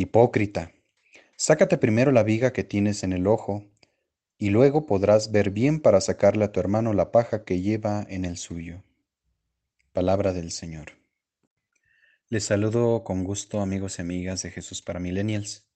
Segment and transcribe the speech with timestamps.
[0.00, 0.70] Hipócrita,
[1.36, 3.68] sácate primero la viga que tienes en el ojo,
[4.38, 8.24] y luego podrás ver bien para sacarle a tu hermano la paja que lleva en
[8.24, 8.84] el suyo.
[9.92, 10.92] Palabra del Señor.
[12.28, 15.66] Les saludo con gusto amigos y amigas de Jesús para Millennials.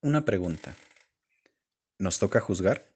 [0.00, 0.74] Una pregunta.
[1.98, 2.90] ¿Nos toca juzgar?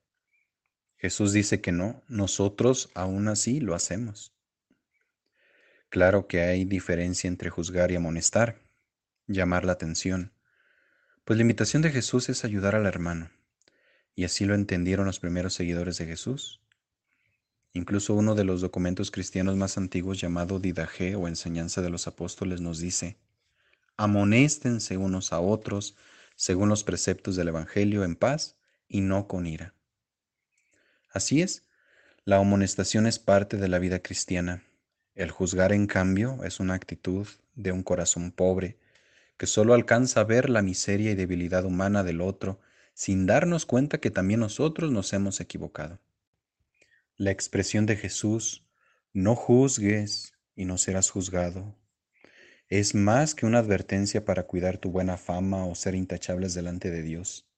[0.97, 4.33] Jesús dice que no, nosotros aún así lo hacemos.
[5.91, 8.57] Claro que hay diferencia entre juzgar y amonestar
[9.31, 10.33] llamar la atención,
[11.31, 13.31] pues la invitación de Jesús es ayudar al hermano,
[14.17, 16.61] y así lo entendieron los primeros seguidores de Jesús.
[17.73, 22.61] Incluso uno de los documentos cristianos más antiguos llamado Didaje o Enseñanza de los Apóstoles
[22.61, 23.17] nos dice,
[23.97, 25.95] amonéstense unos a otros
[26.35, 28.57] según los preceptos del Evangelio en paz
[28.89, 29.73] y no con ira.
[31.13, 31.63] Así es,
[32.25, 34.65] la amonestación es parte de la vida cristiana.
[35.15, 38.80] El juzgar, en cambio, es una actitud de un corazón pobre,
[39.41, 42.61] que solo alcanza a ver la miseria y debilidad humana del otro
[42.93, 45.99] sin darnos cuenta que también nosotros nos hemos equivocado.
[47.17, 48.67] La expresión de Jesús,
[49.15, 51.75] no juzgues y no serás juzgado,
[52.69, 57.01] es más que una advertencia para cuidar tu buena fama o ser intachables delante de
[57.01, 57.49] Dios.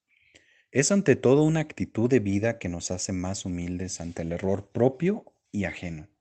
[0.70, 4.69] Es ante todo una actitud de vida que nos hace más humildes ante el error
[4.69, 6.12] propio y ajeno.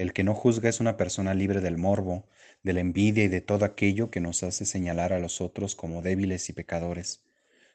[0.00, 2.26] El que no juzga es una persona libre del morbo,
[2.62, 6.00] de la envidia y de todo aquello que nos hace señalar a los otros como
[6.00, 7.22] débiles y pecadores.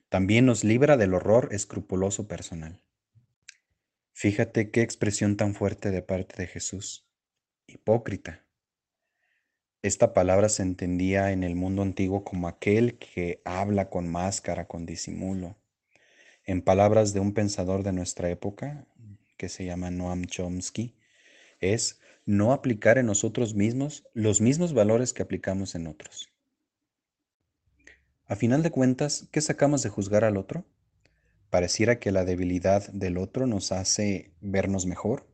[0.10, 2.82] También nos libra del horror escrupuloso personal.
[4.12, 7.08] Fíjate qué expresión tan fuerte de parte de Jesús.
[7.68, 8.44] Hipócrita.
[9.84, 14.88] Esta palabra se entendía en el mundo antiguo como aquel que habla con máscara, con
[14.88, 15.58] disimulo.
[16.44, 18.88] En palabras de un pensador de nuestra época,
[19.38, 20.96] que se llama Noam Chomsky,
[21.60, 26.34] es no aplicar en nosotros mismos los mismos valores que aplicamos en otros.
[28.26, 30.66] A final de cuentas, ¿qué sacamos de juzgar al otro?
[31.52, 35.28] Pareciera que la debilidad del otro nos hace vernos mejor.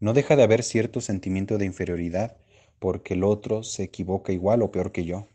[0.00, 2.38] No deja de haber cierto sentimiento de inferioridad
[2.78, 5.28] porque el otro se equivoca igual o peor que yo.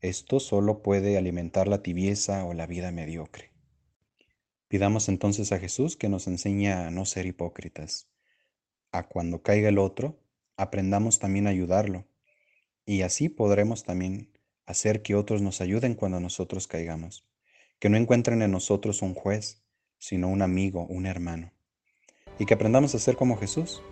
[0.00, 3.52] Esto solo puede alimentar la tibieza o la vida mediocre.
[4.66, 8.08] Pidamos entonces a Jesús que nos enseñe a no ser hipócritas
[8.92, 10.18] a cuando caiga el otro,
[10.56, 12.06] aprendamos también a ayudarlo.
[12.84, 14.32] Y así podremos también
[14.66, 17.26] hacer que otros nos ayuden cuando nosotros caigamos.
[17.78, 19.62] Que no encuentren en nosotros un juez,
[19.98, 21.52] sino un amigo, un hermano.
[22.38, 23.82] Y que aprendamos a ser como Jesús,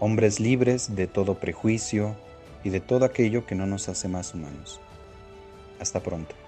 [0.00, 2.16] hombres libres de todo prejuicio
[2.64, 4.80] y de todo aquello que no nos hace más humanos.
[5.78, 6.45] Hasta pronto.